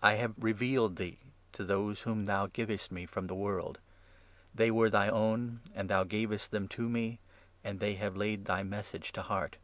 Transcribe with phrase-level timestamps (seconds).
[0.00, 1.18] I have revealed thee
[1.54, 3.80] to those whom thou 6 gavest me from the world;
[4.54, 7.18] they were thy own, and thou gavest them to me;
[7.64, 9.56] and they have laid thy Message to heart.